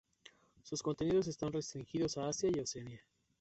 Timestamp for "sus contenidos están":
0.63-1.53